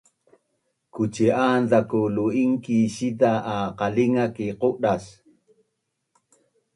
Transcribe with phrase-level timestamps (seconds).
[0.93, 5.03] Kuci’an zaku lu’ingki’ siza’ a qalinga ki qudas